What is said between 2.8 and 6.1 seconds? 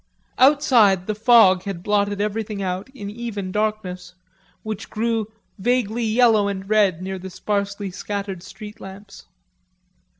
in even darkness which grew vaguely